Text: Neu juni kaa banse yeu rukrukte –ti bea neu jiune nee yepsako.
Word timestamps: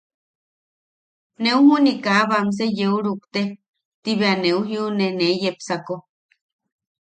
Neu 1.43 1.59
juni 1.67 1.93
kaa 2.05 2.23
banse 2.29 2.65
yeu 2.77 2.93
rukrukte 3.05 3.41
–ti 4.01 4.11
bea 4.19 4.35
neu 4.43 4.59
jiune 4.69 5.07
nee 5.17 5.35
yepsako. 5.43 5.95